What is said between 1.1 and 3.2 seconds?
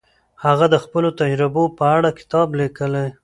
تجربو په اړه کتاب لیکلی.